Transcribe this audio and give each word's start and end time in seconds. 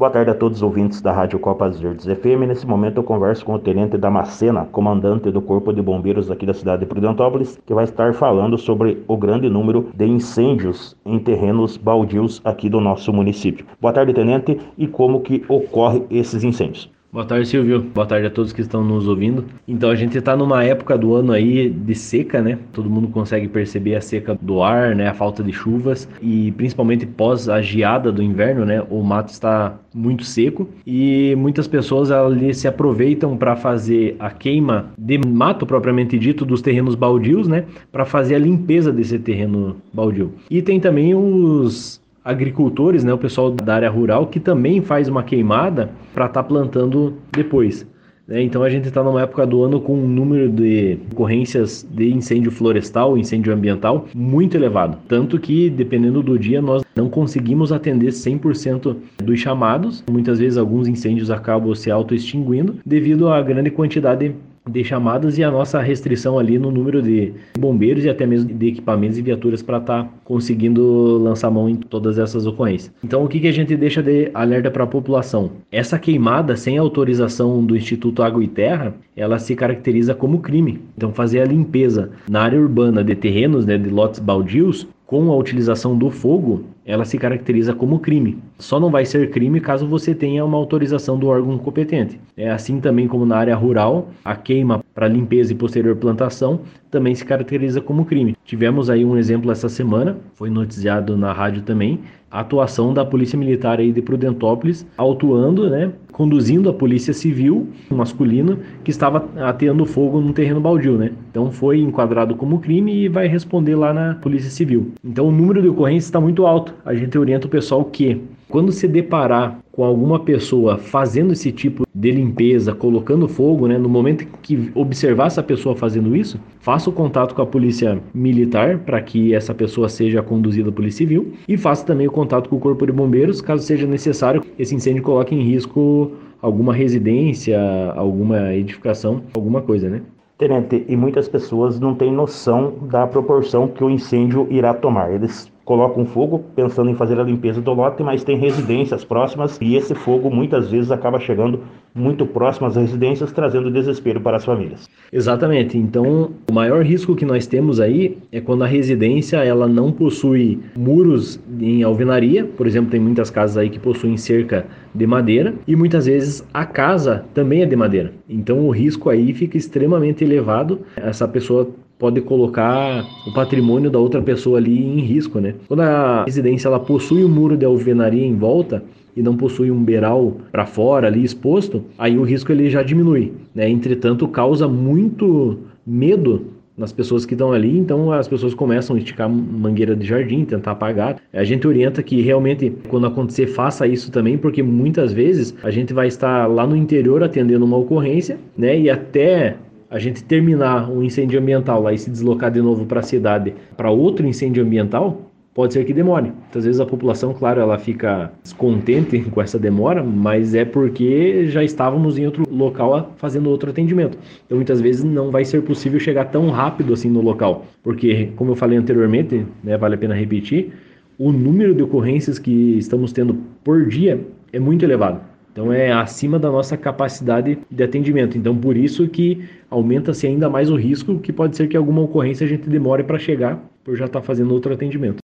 Boa 0.00 0.10
tarde 0.10 0.30
a 0.30 0.34
todos 0.34 0.56
os 0.56 0.62
ouvintes 0.62 1.02
da 1.02 1.12
Rádio 1.12 1.38
Copas 1.38 1.78
Verdes 1.78 2.06
FM. 2.06 2.48
Nesse 2.48 2.66
momento 2.66 2.96
eu 2.96 3.04
converso 3.04 3.44
com 3.44 3.52
o 3.52 3.58
Tenente 3.58 3.98
Damascena, 3.98 4.64
comandante 4.64 5.30
do 5.30 5.42
Corpo 5.42 5.74
de 5.74 5.82
Bombeiros 5.82 6.30
aqui 6.30 6.46
da 6.46 6.54
cidade 6.54 6.80
de 6.80 6.86
Prudentópolis, 6.86 7.60
que 7.66 7.74
vai 7.74 7.84
estar 7.84 8.14
falando 8.14 8.56
sobre 8.56 9.04
o 9.06 9.14
grande 9.14 9.50
número 9.50 9.90
de 9.94 10.06
incêndios 10.06 10.96
em 11.04 11.18
terrenos 11.18 11.76
baldios 11.76 12.40
aqui 12.42 12.70
do 12.70 12.80
nosso 12.80 13.12
município. 13.12 13.66
Boa 13.78 13.92
tarde, 13.92 14.14
Tenente, 14.14 14.58
e 14.78 14.86
como 14.86 15.20
que 15.20 15.44
ocorre 15.46 16.02
esses 16.10 16.42
incêndios? 16.44 16.90
Boa 17.12 17.24
tarde, 17.24 17.48
Silvio. 17.48 17.82
Boa 17.82 18.06
tarde 18.06 18.28
a 18.28 18.30
todos 18.30 18.52
que 18.52 18.60
estão 18.60 18.84
nos 18.84 19.08
ouvindo. 19.08 19.44
Então, 19.66 19.90
a 19.90 19.96
gente 19.96 20.16
está 20.16 20.36
numa 20.36 20.62
época 20.62 20.96
do 20.96 21.12
ano 21.12 21.32
aí 21.32 21.68
de 21.68 21.92
seca, 21.92 22.40
né? 22.40 22.56
Todo 22.72 22.88
mundo 22.88 23.08
consegue 23.08 23.48
perceber 23.48 23.96
a 23.96 24.00
seca 24.00 24.38
do 24.40 24.62
ar, 24.62 24.94
né? 24.94 25.08
A 25.08 25.14
falta 25.14 25.42
de 25.42 25.52
chuvas 25.52 26.08
e 26.22 26.52
principalmente 26.52 27.04
pós 27.06 27.48
a 27.48 27.60
geada 27.60 28.12
do 28.12 28.22
inverno, 28.22 28.64
né? 28.64 28.80
O 28.88 29.02
mato 29.02 29.30
está 29.30 29.76
muito 29.92 30.22
seco 30.22 30.68
e 30.86 31.34
muitas 31.36 31.66
pessoas 31.66 32.12
ali 32.12 32.54
se 32.54 32.68
aproveitam 32.68 33.36
para 33.36 33.56
fazer 33.56 34.14
a 34.20 34.30
queima 34.30 34.90
de 34.96 35.18
mato 35.18 35.66
propriamente 35.66 36.16
dito 36.16 36.44
dos 36.44 36.62
terrenos 36.62 36.94
baldios, 36.94 37.48
né? 37.48 37.64
Para 37.90 38.04
fazer 38.04 38.36
a 38.36 38.38
limpeza 38.38 38.92
desse 38.92 39.18
terreno 39.18 39.78
baldio. 39.92 40.32
E 40.48 40.62
tem 40.62 40.78
também 40.78 41.12
os 41.16 41.99
agricultores, 42.24 43.02
né, 43.04 43.12
o 43.12 43.18
pessoal 43.18 43.50
da 43.50 43.74
área 43.74 43.90
rural, 43.90 44.26
que 44.26 44.38
também 44.38 44.82
faz 44.82 45.08
uma 45.08 45.22
queimada 45.22 45.90
para 46.14 46.26
estar 46.26 46.42
tá 46.42 46.48
plantando 46.48 47.14
depois. 47.32 47.86
Né? 48.30 48.42
Então 48.42 48.62
a 48.62 48.70
gente 48.70 48.86
está 48.86 49.02
numa 49.02 49.20
época 49.20 49.44
do 49.44 49.62
ano 49.64 49.80
com 49.80 49.94
um 49.94 50.06
número 50.06 50.48
de 50.48 50.98
ocorrências 51.10 51.86
de 51.90 52.12
incêndio 52.12 52.52
florestal, 52.52 53.18
incêndio 53.18 53.52
ambiental 53.52 54.06
muito 54.14 54.56
elevado. 54.56 54.96
Tanto 55.08 55.38
que, 55.38 55.68
dependendo 55.68 56.22
do 56.22 56.38
dia, 56.38 56.62
nós 56.62 56.82
não 56.94 57.10
conseguimos 57.10 57.72
atender 57.72 58.10
100% 58.10 58.96
dos 59.18 59.40
chamados. 59.40 60.04
Muitas 60.08 60.38
vezes 60.38 60.56
alguns 60.56 60.86
incêndios 60.86 61.30
acabam 61.30 61.74
se 61.74 61.90
auto-extinguindo 61.90 62.76
devido 62.86 63.28
à 63.28 63.42
grande 63.42 63.70
quantidade 63.70 64.34
de 64.70 64.84
chamadas 64.84 65.38
e 65.38 65.44
a 65.44 65.50
nossa 65.50 65.80
restrição 65.80 66.38
ali 66.38 66.58
no 66.58 66.70
número 66.70 67.02
de 67.02 67.32
bombeiros 67.58 68.04
e 68.04 68.08
até 68.08 68.26
mesmo 68.26 68.52
de 68.52 68.68
equipamentos 68.68 69.18
e 69.18 69.22
viaturas 69.22 69.62
para 69.62 69.78
estar 69.78 70.04
tá 70.04 70.10
conseguindo 70.24 71.18
lançar 71.18 71.50
mão 71.50 71.68
em 71.68 71.76
todas 71.76 72.18
essas 72.18 72.46
ocorrências. 72.46 72.92
Então, 73.04 73.24
o 73.24 73.28
que, 73.28 73.40
que 73.40 73.48
a 73.48 73.52
gente 73.52 73.76
deixa 73.76 74.02
de 74.02 74.30
alerta 74.32 74.70
para 74.70 74.84
a 74.84 74.86
população? 74.86 75.50
Essa 75.70 75.98
queimada 75.98 76.56
sem 76.56 76.78
autorização 76.78 77.64
do 77.64 77.76
Instituto 77.76 78.22
Água 78.22 78.42
e 78.42 78.48
Terra, 78.48 78.94
ela 79.16 79.38
se 79.38 79.54
caracteriza 79.54 80.14
como 80.14 80.40
crime. 80.40 80.80
Então, 80.96 81.12
fazer 81.12 81.40
a 81.40 81.44
limpeza 81.44 82.10
na 82.28 82.42
área 82.42 82.60
urbana 82.60 83.02
de 83.02 83.14
terrenos, 83.14 83.66
né, 83.66 83.76
de 83.76 83.90
lotes 83.90 84.20
baldios, 84.20 84.86
com 85.10 85.32
a 85.32 85.36
utilização 85.36 85.98
do 85.98 86.08
fogo, 86.08 86.66
ela 86.84 87.04
se 87.04 87.18
caracteriza 87.18 87.74
como 87.74 87.98
crime. 87.98 88.38
Só 88.58 88.80
não 88.80 88.90
vai 88.90 89.04
ser 89.04 89.30
crime 89.30 89.60
caso 89.60 89.86
você 89.86 90.14
tenha 90.14 90.44
uma 90.44 90.56
autorização 90.56 91.18
do 91.18 91.28
órgão 91.28 91.56
competente. 91.58 92.18
É 92.36 92.50
assim 92.50 92.80
também 92.80 93.06
como 93.06 93.26
na 93.26 93.36
área 93.36 93.54
rural, 93.54 94.10
a 94.24 94.34
queima 94.34 94.82
para 94.94 95.08
limpeza 95.08 95.52
e 95.52 95.56
posterior 95.56 95.96
plantação 95.96 96.60
também 96.90 97.14
se 97.14 97.24
caracteriza 97.24 97.80
como 97.80 98.04
crime. 98.04 98.36
Tivemos 98.44 98.90
aí 98.90 99.04
um 99.04 99.16
exemplo 99.16 99.50
essa 99.50 99.68
semana, 99.68 100.18
foi 100.34 100.50
noticiado 100.50 101.16
na 101.16 101.32
rádio 101.32 101.62
também, 101.62 102.00
a 102.30 102.40
atuação 102.40 102.94
da 102.94 103.04
Polícia 103.04 103.38
Militar 103.38 103.80
aí 103.80 103.92
de 103.92 104.00
Prudentópolis, 104.00 104.86
autuando, 104.96 105.68
né, 105.68 105.92
conduzindo 106.12 106.68
a 106.68 106.72
Polícia 106.72 107.12
Civil, 107.12 107.68
masculino, 107.90 108.58
que 108.84 108.90
estava 108.90 109.28
ateando 109.36 109.84
fogo 109.84 110.20
num 110.20 110.32
terreno 110.32 110.60
baldio, 110.60 110.96
né? 110.96 111.12
Então 111.30 111.50
foi 111.50 111.80
enquadrado 111.80 112.34
como 112.34 112.60
crime 112.60 113.04
e 113.04 113.08
vai 113.08 113.26
responder 113.26 113.74
lá 113.74 113.92
na 113.92 114.14
Polícia 114.16 114.50
Civil. 114.50 114.92
Então 115.02 115.26
o 115.26 115.32
número 115.32 115.62
de 115.62 115.68
ocorrências 115.68 116.04
está 116.04 116.20
muito 116.20 116.46
alto. 116.46 116.69
A 116.84 116.94
gente 116.94 117.18
orienta 117.18 117.46
o 117.46 117.50
pessoal 117.50 117.84
que 117.84 118.20
quando 118.48 118.72
se 118.72 118.88
deparar 118.88 119.58
com 119.70 119.84
alguma 119.84 120.18
pessoa 120.18 120.76
fazendo 120.76 121.32
esse 121.32 121.52
tipo 121.52 121.86
de 121.94 122.10
limpeza, 122.10 122.74
colocando 122.74 123.28
fogo, 123.28 123.68
né, 123.68 123.78
no 123.78 123.88
momento 123.88 124.26
que 124.42 124.70
observar 124.74 125.28
essa 125.28 125.42
pessoa 125.42 125.76
fazendo 125.76 126.16
isso, 126.16 126.38
faça 126.58 126.90
o 126.90 126.92
contato 126.92 127.34
com 127.34 127.42
a 127.42 127.46
polícia 127.46 128.00
militar 128.12 128.78
para 128.78 129.00
que 129.00 129.32
essa 129.32 129.54
pessoa 129.54 129.88
seja 129.88 130.20
conduzida 130.22 130.68
à 130.68 130.72
polícia 130.72 130.98
civil 130.98 131.32
e 131.48 131.56
faça 131.56 131.86
também 131.86 132.08
o 132.08 132.10
contato 132.10 132.48
com 132.48 132.56
o 132.56 132.60
corpo 132.60 132.84
de 132.84 132.92
bombeiros, 132.92 133.40
caso 133.40 133.62
seja 133.62 133.86
necessário, 133.86 134.42
esse 134.58 134.74
incêndio 134.74 135.02
coloque 135.02 135.34
em 135.34 135.42
risco 135.42 136.10
alguma 136.42 136.74
residência, 136.74 137.58
alguma 137.94 138.54
edificação, 138.54 139.22
alguma 139.34 139.62
coisa, 139.62 139.88
né? 139.88 140.02
Tenente, 140.38 140.86
e 140.88 140.96
muitas 140.96 141.28
pessoas 141.28 141.78
não 141.78 141.94
têm 141.94 142.10
noção 142.10 142.72
da 142.90 143.06
proporção 143.06 143.68
que 143.68 143.84
o 143.84 143.90
incêndio 143.90 144.46
irá 144.50 144.72
tomar. 144.72 145.12
Eles 145.12 145.52
colocam 145.70 146.04
fogo 146.04 146.42
pensando 146.56 146.90
em 146.90 146.96
fazer 146.96 147.20
a 147.20 147.22
limpeza 147.22 147.60
do 147.60 147.72
lote, 147.72 148.02
mas 148.02 148.24
tem 148.24 148.36
residências 148.36 149.04
próximas 149.04 149.56
e 149.62 149.76
esse 149.76 149.94
fogo 149.94 150.28
muitas 150.28 150.68
vezes 150.68 150.90
acaba 150.90 151.20
chegando 151.20 151.60
muito 151.94 152.26
próximo 152.26 152.66
às 152.66 152.74
residências, 152.74 153.30
trazendo 153.30 153.70
desespero 153.70 154.20
para 154.20 154.36
as 154.36 154.44
famílias. 154.44 154.88
Exatamente. 155.12 155.78
Então, 155.78 156.32
o 156.50 156.52
maior 156.52 156.82
risco 156.84 157.14
que 157.14 157.24
nós 157.24 157.46
temos 157.46 157.78
aí 157.78 158.18
é 158.32 158.40
quando 158.40 158.64
a 158.64 158.66
residência 158.66 159.44
ela 159.44 159.68
não 159.68 159.92
possui 159.92 160.58
muros 160.76 161.40
em 161.60 161.84
alvenaria, 161.84 162.44
por 162.44 162.66
exemplo, 162.66 162.90
tem 162.90 162.98
muitas 162.98 163.30
casas 163.30 163.56
aí 163.56 163.70
que 163.70 163.78
possuem 163.78 164.16
cerca 164.16 164.66
de 164.92 165.06
madeira 165.06 165.54
e 165.68 165.76
muitas 165.76 166.06
vezes 166.06 166.44
a 166.52 166.66
casa 166.66 167.24
também 167.32 167.62
é 167.62 167.66
de 167.66 167.76
madeira. 167.76 168.12
Então, 168.28 168.66
o 168.66 168.70
risco 168.70 169.08
aí 169.08 169.32
fica 169.32 169.56
extremamente 169.56 170.24
elevado. 170.24 170.80
Essa 170.96 171.28
pessoa 171.28 171.70
pode 172.00 172.22
colocar 172.22 173.06
o 173.26 173.32
patrimônio 173.32 173.90
da 173.90 173.98
outra 173.98 174.22
pessoa 174.22 174.56
ali 174.56 174.82
em 174.82 175.00
risco, 175.00 175.38
né? 175.38 175.54
Quando 175.68 175.80
a 175.80 176.24
residência 176.24 176.66
ela 176.66 176.80
possui 176.80 177.22
um 177.22 177.28
muro 177.28 177.58
de 177.58 177.66
alvenaria 177.66 178.24
em 178.24 178.34
volta 178.34 178.82
e 179.14 179.22
não 179.22 179.36
possui 179.36 179.70
um 179.70 179.84
beiral 179.84 180.38
para 180.50 180.64
fora 180.64 181.08
ali 181.08 181.22
exposto, 181.22 181.84
aí 181.98 182.16
o 182.16 182.22
risco 182.22 182.50
ele 182.50 182.70
já 182.70 182.82
diminui, 182.82 183.32
né? 183.54 183.68
Entretanto, 183.68 184.26
causa 184.26 184.66
muito 184.66 185.58
medo 185.86 186.46
nas 186.74 186.90
pessoas 186.90 187.26
que 187.26 187.34
estão 187.34 187.52
ali, 187.52 187.76
então 187.76 188.10
as 188.10 188.26
pessoas 188.26 188.54
começam 188.54 188.96
a 188.96 188.98
esticar 188.98 189.28
mangueira 189.28 189.94
de 189.94 190.06
jardim, 190.06 190.46
tentar 190.46 190.70
apagar. 190.70 191.16
A 191.30 191.44
gente 191.44 191.68
orienta 191.68 192.02
que 192.02 192.22
realmente, 192.22 192.72
quando 192.88 193.06
acontecer, 193.06 193.46
faça 193.48 193.86
isso 193.86 194.10
também, 194.10 194.38
porque 194.38 194.62
muitas 194.62 195.12
vezes 195.12 195.54
a 195.62 195.70
gente 195.70 195.92
vai 195.92 196.06
estar 196.06 196.46
lá 196.46 196.66
no 196.66 196.74
interior 196.74 197.22
atendendo 197.22 197.66
uma 197.66 197.76
ocorrência, 197.76 198.38
né? 198.56 198.80
E 198.80 198.88
até 198.88 199.56
a 199.90 199.98
gente 199.98 200.22
terminar 200.22 200.88
um 200.88 201.02
incêndio 201.02 201.40
ambiental 201.40 201.82
lá 201.82 201.92
e 201.92 201.98
se 201.98 202.08
deslocar 202.08 202.50
de 202.50 202.62
novo 202.62 202.86
para 202.86 203.00
a 203.00 203.02
cidade 203.02 203.52
para 203.76 203.90
outro 203.90 204.24
incêndio 204.24 204.62
ambiental, 204.62 205.30
pode 205.52 205.72
ser 205.72 205.84
que 205.84 205.92
demore. 205.92 206.30
Muitas 206.30 206.64
vezes 206.64 206.80
a 206.80 206.86
população, 206.86 207.34
claro, 207.34 207.60
ela 207.60 207.76
fica 207.76 208.32
descontente 208.42 209.18
com 209.30 209.42
essa 209.42 209.58
demora, 209.58 210.02
mas 210.02 210.54
é 210.54 210.64
porque 210.64 211.46
já 211.48 211.64
estávamos 211.64 212.16
em 212.18 212.24
outro 212.24 212.44
local 212.48 213.12
fazendo 213.16 213.50
outro 213.50 213.70
atendimento. 213.70 214.16
Então 214.46 214.56
muitas 214.56 214.80
vezes 214.80 215.02
não 215.02 215.32
vai 215.32 215.44
ser 215.44 215.62
possível 215.62 215.98
chegar 215.98 216.26
tão 216.26 216.50
rápido 216.50 216.92
assim 216.92 217.10
no 217.10 217.20
local, 217.20 217.66
porque 217.82 218.30
como 218.36 218.52
eu 218.52 218.56
falei 218.56 218.78
anteriormente, 218.78 219.44
né, 219.62 219.76
vale 219.76 219.96
a 219.96 219.98
pena 219.98 220.14
repetir, 220.14 220.72
o 221.18 221.32
número 221.32 221.74
de 221.74 221.82
ocorrências 221.82 222.38
que 222.38 222.78
estamos 222.78 223.12
tendo 223.12 223.34
por 223.62 223.86
dia 223.86 224.24
é 224.52 224.58
muito 224.58 224.84
elevado. 224.84 225.29
Então 225.52 225.72
é 225.72 225.92
acima 225.92 226.38
da 226.38 226.50
nossa 226.50 226.76
capacidade 226.76 227.58
de 227.70 227.82
atendimento. 227.82 228.38
Então 228.38 228.56
por 228.56 228.76
isso 228.76 229.08
que 229.08 229.44
aumenta-se 229.68 230.26
ainda 230.26 230.48
mais 230.48 230.70
o 230.70 230.76
risco, 230.76 231.18
que 231.18 231.32
pode 231.32 231.56
ser 231.56 231.68
que 231.68 231.76
alguma 231.76 232.02
ocorrência 232.02 232.46
a 232.46 232.48
gente 232.48 232.68
demore 232.68 233.02
para 233.02 233.18
chegar 233.18 233.60
por 233.82 233.96
já 233.96 234.04
estar 234.04 234.20
tá 234.20 234.26
fazendo 234.26 234.52
outro 234.52 234.72
atendimento. 234.72 235.18